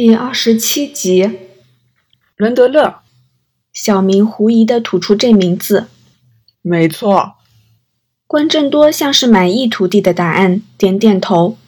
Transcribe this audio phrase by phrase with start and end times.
[0.00, 1.28] 第二十七集，
[2.36, 3.00] 伦德勒。
[3.72, 5.88] 小明狐疑的吐出这名字。
[6.62, 7.34] 没错。
[8.24, 11.58] 关正多像是满意徒弟的答案，点点头。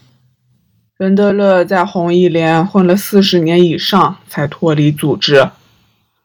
[0.96, 5.50] 伦德勒在红一连混了四十年以上，才脱离组织。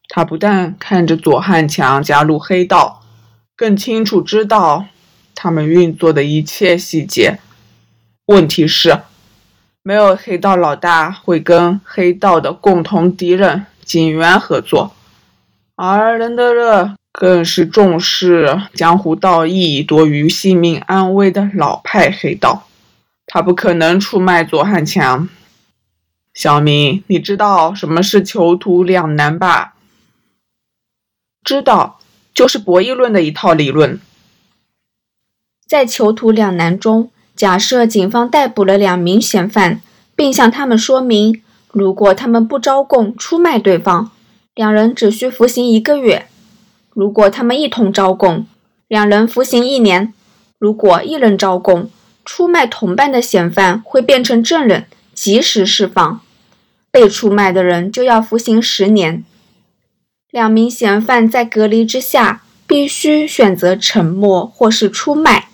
[0.08, 3.02] 他不但看着左汉强加入黑道，
[3.56, 4.86] 更清楚知道
[5.34, 7.40] 他们运作的一切细节。
[8.28, 9.00] 问题是，
[9.88, 14.96] 没有黑道老大会跟黑道的共同敌人警员合作。
[15.76, 22.66] 而伦德勒更是重视江湖道义多于性命安危的老派黑道，
[23.28, 25.30] 他不可能出卖左汉强。
[26.34, 29.76] 小明，你知道什么是囚徒两难吧？
[31.44, 32.00] 知道，
[32.34, 34.02] 就是博弈论的一套理论。
[35.68, 39.82] 在囚徒两难中，假设警方逮捕了两名嫌犯，
[40.16, 44.12] 并向他们说明，如果他们不招供出卖对方。
[44.54, 46.28] 两人只需服刑一个月，
[46.94, 48.48] 如果他们一同招供，
[48.88, 50.14] 两人服刑一年；
[50.58, 51.90] 如果一人招供，
[52.24, 56.22] 出卖同伴的嫌犯会变成证人，及时释放，
[56.90, 59.26] 被出卖的人就要服刑十年。
[60.32, 65.50] 两名嫌犯在隔离之下，必须选择沉默或是出卖。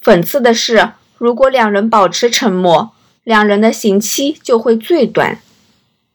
[0.00, 2.92] 讽刺的是，如果两人保持沉默，
[3.24, 5.38] 两人的刑期就会最短。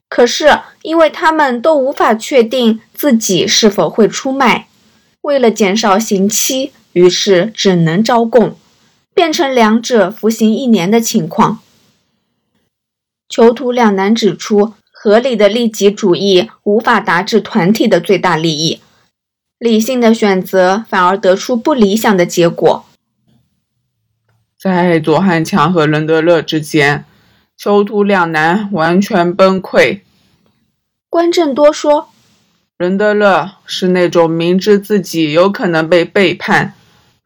[0.10, 4.68] 可是，因为他们都无法确定自己是否会出卖，
[5.22, 8.56] 为了减少刑期，于是只能招供，
[9.14, 11.60] 变成两者服刑一年的情况。
[13.30, 18.82] 囚徒两难指出，合理的利己主义无法达至团体的最大利益，
[19.60, 22.84] 理性的选择反而得出不理想的结果。
[24.66, 27.06] 在左汉强和伦德勒之间，
[27.56, 30.00] 囚徒两难完全崩溃。
[31.08, 32.10] 关正多说
[32.80, 36.74] ：“伦德勒是那种明知自己有可能被背叛，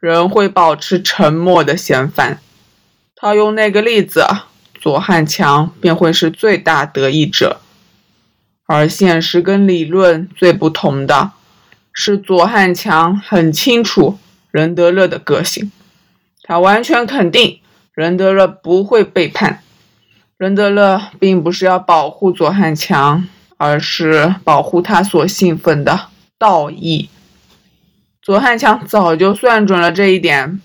[0.01, 2.41] 仍会保持沉默的嫌犯。
[3.15, 4.25] 他用那个例子，
[4.73, 7.61] 左汉强便会是最大得益者。
[8.65, 11.31] 而现实跟理论最不同的
[11.93, 14.19] 是，左汉强很清楚
[14.51, 15.71] 伦德勒的个性，
[16.49, 17.59] 他完全肯定
[17.93, 19.61] 伦德勒不会背叛。
[20.37, 23.25] 伦德勒并不是要保护左汉强。”
[23.61, 27.09] 而是保护他所信奉的道义。
[28.21, 30.61] 左汉强早就算准了这一点，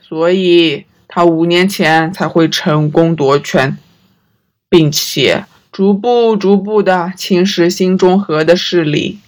[0.00, 3.76] 所以他五年前才会成功夺权，
[4.70, 9.18] 并且逐步逐步的侵蚀新中和的势力。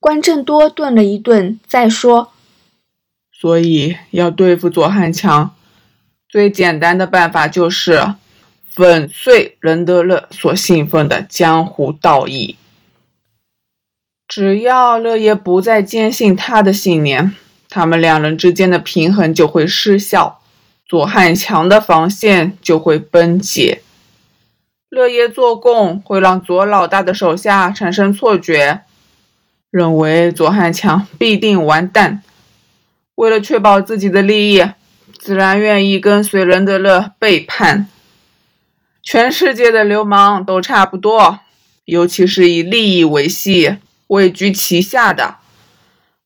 [0.00, 2.32] 关正多顿了一顿，再说
[3.40, 5.54] ：“所以要对付左汉强，
[6.28, 8.14] 最简单的办法就是。”
[8.72, 12.56] 粉碎伦德勒所信奉的江湖道义。
[14.28, 17.34] 只要乐爷不再坚信他的信念，
[17.68, 20.40] 他们两人之间的平衡就会失效，
[20.86, 23.82] 左汉强的防线就会崩解。
[24.88, 28.82] 乐爷做供会让左老大的手下产生错觉，
[29.72, 32.22] 认为左汉强必定完蛋。
[33.14, 34.64] 为了确保自己的利益，
[35.18, 37.88] 自然愿意跟随伦德勒背叛。
[39.02, 41.40] 全世界的流氓都差不多，
[41.84, 43.76] 尤其是以利益为系、
[44.08, 45.36] 位居其下的，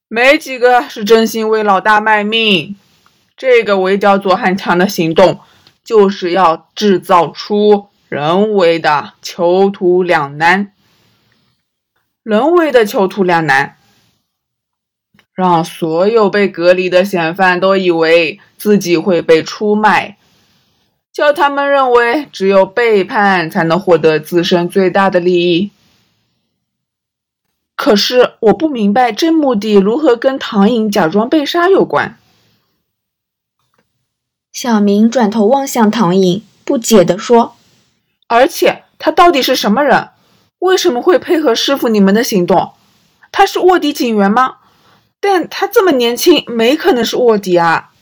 [0.08, 2.76] 没几个是真心为老大卖命。
[3.36, 5.40] 这个围剿左汉强的行动，
[5.84, 10.72] 就是要制造出人为的囚徒两难。
[12.22, 13.76] 人为的囚徒两难，
[15.34, 20.16] 让所有被隔离的嫌犯都以为自己会被出卖。
[21.12, 25.70] 叫他们认为只有背叛才能获得自身最大的利益。
[27.76, 32.18] 可是我不明白真目的如何跟唐颖假装被杀有关。
[34.52, 37.56] 小明转头望向唐颖，不解地说
[38.26, 40.10] ：“而且他到底是什么人？
[40.60, 42.72] 为什么会配合师傅你们的行动？
[43.30, 44.56] 他是卧底警员吗？
[45.26, 47.92] 但他这么年轻，没可能是卧底啊。”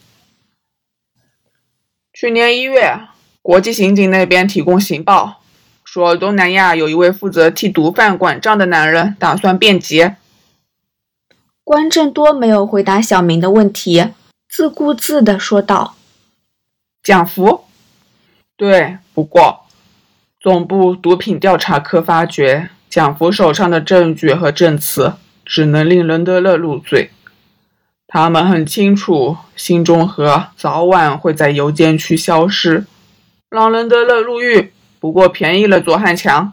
[2.12, 2.98] 去年一月，
[3.40, 5.40] 国际刑警那边提供情报，
[5.84, 10.16] 说东南亚有一位负责替毒贩管账的男人打算变节。
[11.62, 14.08] 关正多没有回答小明的问题，
[14.48, 15.94] 自顾自的说道
[17.04, 17.66] ：“蒋福，
[18.56, 19.66] 对，不过
[20.40, 27.10] 总部毒品调查科发觉，蒋福手上的证据和证词只能令伦德勒入罪。”
[28.06, 32.84] 他们很清楚，新中和早晚会在邮件区消失，
[33.48, 36.52] 让伦德勒入狱不过便宜了左汉强，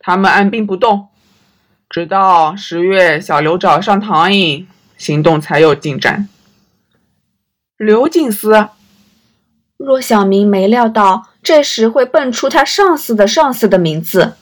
[0.00, 1.06] 他们按兵不动，
[1.88, 4.66] 直到十月小刘找上唐颖，
[4.96, 6.28] 行动才有进展。
[7.76, 8.70] 刘敬思，
[9.76, 14.34] 骆小明没料到这时会蹦出他上司的上司的名字。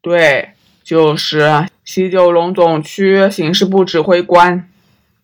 [0.00, 0.52] 对，
[0.82, 4.68] 就是西九龙总区刑事部指挥官。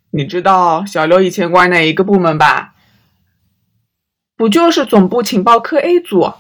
[0.08, 2.74] 你知道小刘以前管哪一个部门吧？
[4.34, 6.32] 不就是总部情报科 A 组？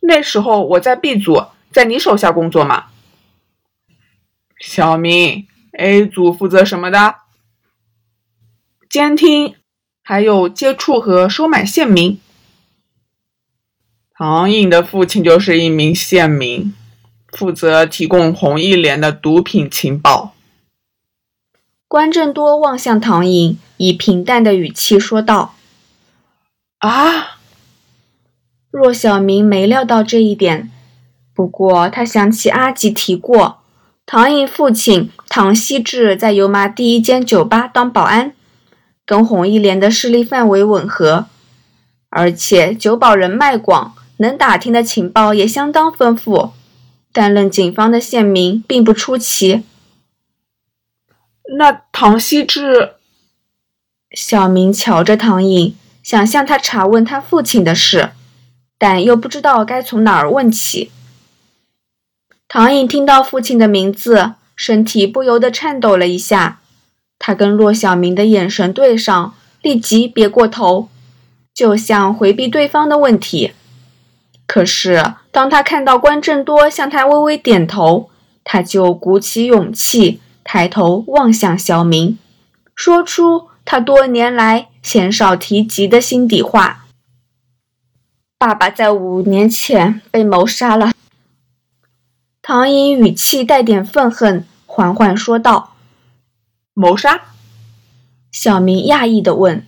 [0.00, 2.86] 那时候我在 B 组，在你手下工作嘛。
[4.58, 5.46] 小明
[5.78, 7.14] ，A 组负责什么的？
[8.88, 9.54] 监听，
[10.02, 12.18] 还有接触和收买县民。
[14.14, 16.74] 唐颖的父亲就是一名县民，
[17.32, 20.34] 负责提供红一连的毒品情报。
[21.88, 25.54] 关正多望向唐颖，以平淡的语气说道
[26.78, 27.38] ：“啊。”
[28.70, 30.70] 若小明没料到这一点，
[31.34, 33.58] 不过他想起阿吉提过，
[34.06, 38.32] 唐颖父亲唐希志在油麻第一间酒吧当保安，
[39.04, 41.26] 跟红一连的势力范围吻合，
[42.10, 46.52] 而且酒保人脉广，能打听的情报也相当丰富，
[47.12, 49.62] 担任警方的县民并不出奇。
[51.58, 52.92] 那唐希志，
[54.12, 58.10] 小明瞧着唐颖，想向他查问他父亲的事。
[58.78, 60.90] 但又不知道该从哪儿问起。
[62.48, 66.60] 唐颖听到父亲的名字，身体不由得颤抖了一下。
[67.18, 70.88] 他跟骆小明的眼神对上，立即别过头，
[71.52, 73.52] 就像回避对方的问题。
[74.46, 78.10] 可是当他看到关正多向他微微点头，
[78.42, 82.18] 他就鼓起勇气，抬头望向小明，
[82.74, 86.86] 说出他多年来鲜少提及的心底话。
[88.38, 90.92] 爸爸在五年前被谋杀了。
[92.42, 95.74] 唐颖语气带点愤恨，缓缓说道
[96.74, 97.20] ：“谋杀？”
[98.32, 99.66] 小明讶异地问：“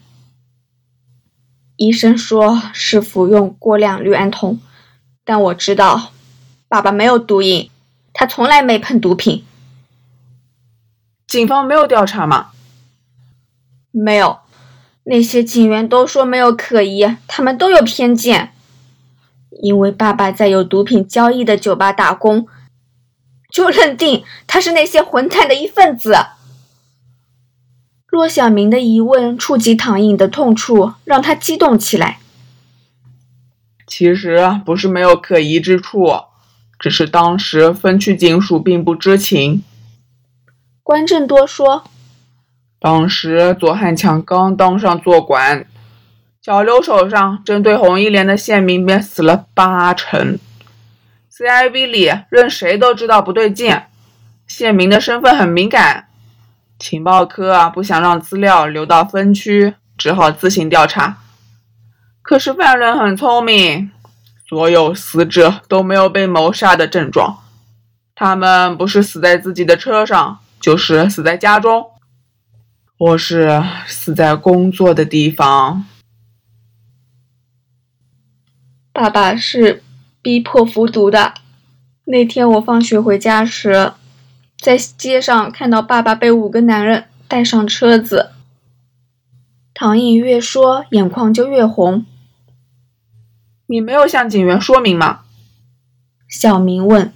[1.77, 4.59] 医生说是服用过量氯胺酮，
[5.25, 6.13] 但我知道，
[6.69, 7.71] 爸爸没有毒瘾，
[8.13, 9.45] 他从来没碰毒品。
[11.27, 12.51] 警方没有调查吗？
[13.91, 14.39] 没有，
[15.05, 18.53] 那些警员都说没有可疑，他们都有偏见。”
[19.63, 22.49] 因为爸爸在有毒品交易的酒吧打工，
[23.53, 26.17] 就认定他是那些混蛋的一份子。
[28.09, 32.19] 骆小明的疑问触及唐颖的痛处，让他激动起来。
[33.95, 36.11] 其实不是没有可疑之处，
[36.79, 39.63] 只是当时分区警署并不知情。
[40.83, 41.85] 关正多说，
[42.81, 45.67] 当时左汉强刚当上坐馆。
[46.41, 50.39] 小刘手上针对红一连的县民便死了八成
[51.31, 53.79] ，CIB 里任谁都知道不对劲，
[54.47, 56.09] 县民的身份很敏感，
[56.79, 61.19] 情报科啊不想让资料流到分区，只好自行调查。
[62.23, 63.91] 可是犯人很聪明，
[64.49, 67.39] 所有死者都没有被谋杀的症状，
[68.15, 71.91] 他们不是死在自己的车上，就是死在家中，
[72.97, 75.85] 或是死在工作的地方。
[78.93, 79.83] 爸爸是
[80.23, 81.35] 逼迫服毒的。
[82.05, 83.93] 那天我放学回家时，
[84.59, 88.31] 在街上看到爸爸被五个男人带上车子。
[89.75, 92.07] 唐颖越说，眼眶就越红。
[93.73, 95.21] 你没有向警员说明吗？
[96.29, 97.11] 小明问。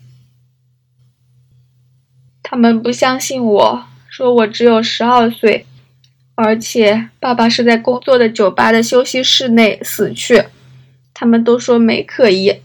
[2.42, 5.66] 他们不相信我，说我只有十二岁，
[6.34, 10.46] 而且爸爸是在工作的酒吧的休息室内死去。
[11.12, 12.62] 他们都说没可疑。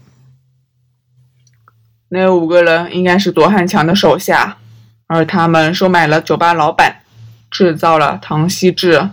[2.08, 4.56] 那五个人应该是左汉强的手下，
[5.06, 7.02] 而他们收买了酒吧老板，
[7.50, 9.10] 制造了唐希志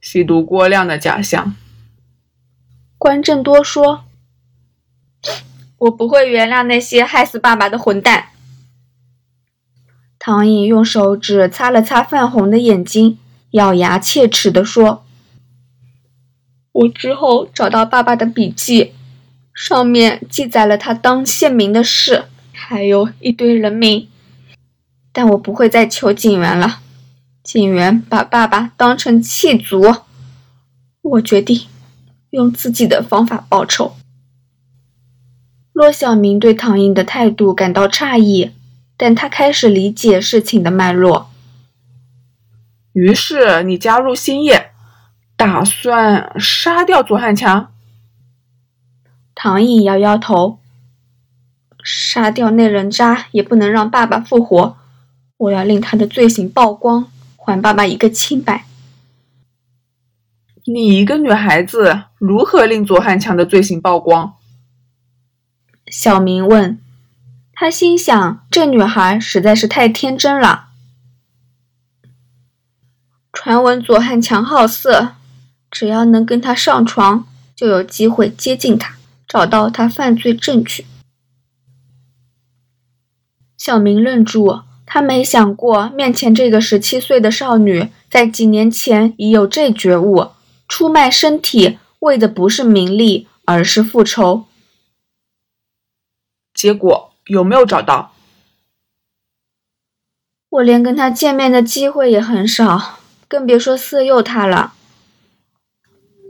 [0.00, 1.56] 吸毒过量的假象。
[2.98, 4.04] 关正多说
[5.78, 8.28] ：“我不会原谅那些害死爸爸的混蛋。”
[10.18, 13.18] 唐颖用手指擦了擦泛红的眼睛，
[13.50, 15.04] 咬牙切齿地说。
[16.72, 18.92] 我之后找到爸爸的笔记，
[19.54, 24.08] 上面记载了他当县民的事，还有一堆人名。
[25.12, 26.80] 但我不会再求警员了，
[27.42, 29.96] 警员把爸爸当成弃卒。
[31.02, 31.66] 我决定
[32.36, 33.96] 用自己的方法报仇。
[35.72, 38.52] 骆小明对唐寅的态度感到诧异，
[38.96, 41.30] 但他开始理解事情的脉络。
[42.92, 44.70] 于是你加入兴业。
[45.38, 47.70] 打算杀掉左汉强？
[49.34, 50.58] 唐颖摇摇头，
[51.84, 54.78] 杀掉那人渣，也不能让爸爸复活。
[55.36, 58.64] 我要令他的罪行曝光，还爸爸一个清白。
[60.68, 64.34] 你一个女孩子，如何令左汉强的罪行曝光？
[65.86, 66.80] 小明问。
[67.52, 70.70] 他心想，这女孩实在是太天真了。
[73.32, 75.14] 传闻左汉强好色，
[75.70, 78.96] 只要能跟他上床，就有机会接近他，
[79.28, 80.84] 找到他犯罪证据。
[83.56, 90.32] 小明愣住，他没想过面前这个十七岁的少女，在几年前已有这觉悟，
[90.68, 94.46] 出卖身体为的不是名利，而是复仇。
[96.54, 97.12] 结果。
[97.26, 98.12] 有没有找到？
[100.48, 104.74] 我连跟他见面的机会也很少，更别说色诱他了。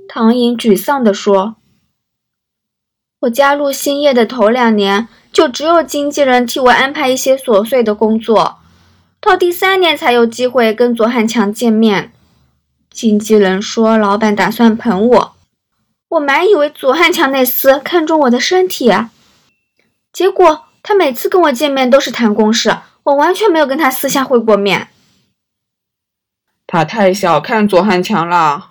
[0.08, 1.56] 唐颖沮丧地说
[3.20, 8.60] ：“我加入兴业的头两年，就只有经纪人替我安排一些琐碎的工作，
[9.20, 12.10] 到第三年才有机会跟左汉强见面。
[12.96, 15.36] 经纪人说老板打算捧我，
[16.08, 18.90] 我满以为左汉强那厮看中我的身体，
[20.10, 24.86] 结果……”他每次跟我见面都是谈公事，我完全没有跟他私下会过面。
[26.64, 28.70] 他太小看左汉强了。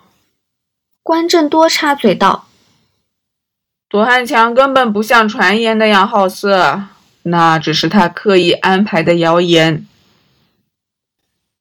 [1.02, 2.46] 关正多插嘴道
[3.90, 6.84] ：“左汉强根本不像传言那样好色，
[7.24, 9.86] 那只是他刻意安排的谣言。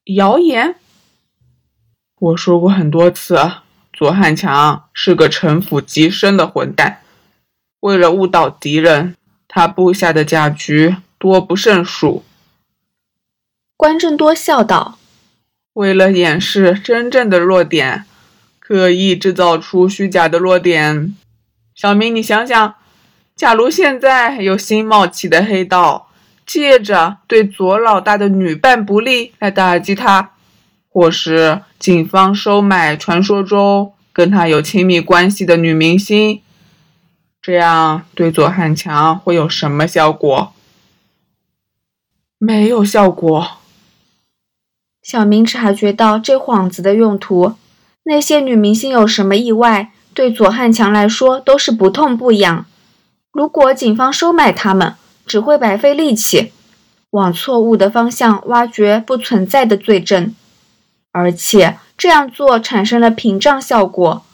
[0.06, 0.76] 谣言？
[2.26, 3.38] 我说过很多次，
[3.94, 7.02] 左汉强是个城府极深的混蛋，
[7.82, 9.16] 为了误导敌人。”
[9.48, 12.26] 他布下的假局多不胜数。
[13.78, 14.98] 关正多笑道
[15.74, 18.06] ：“为了掩饰真正的弱点，
[18.60, 21.16] 刻意制造出虚假的弱点。
[21.74, 22.76] 小明，你想想，
[23.36, 26.10] 假如现在有新冒起的黑道，
[26.46, 30.32] 借着对左老大的女伴不利来打击他，
[30.96, 36.42] 或是警方收买传说中跟他有亲密关系的女明星。”
[37.44, 40.54] 这样对左汉强会有什么效果？
[42.38, 43.58] 没有效果。
[45.04, 47.56] 小明察觉到这幌子的用途。
[48.04, 52.66] 那些女明星有什么意外，对左汉强来说都是不痛不痒。
[53.34, 56.54] 如果警方收买他们，只会白费力气，
[57.10, 60.34] 往错误的方向挖掘不存在的罪证，
[61.16, 64.26] 而且这样做产生了屏障效果。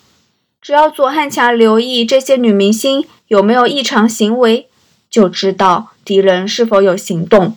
[0.60, 4.68] 只要左汉强留意这些女明星有没有异常行为，
[5.08, 7.56] 就知道敌人是否有行动。